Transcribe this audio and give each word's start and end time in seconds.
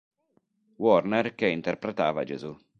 Warner 0.79 1.35
che 1.35 1.45
interpretava 1.47 2.23
Gesù. 2.23 2.57